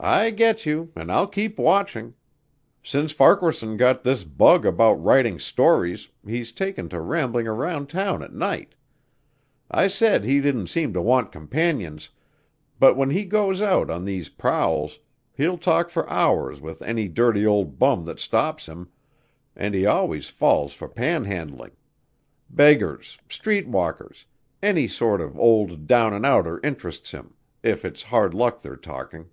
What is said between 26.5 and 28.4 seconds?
interests him, if it's hard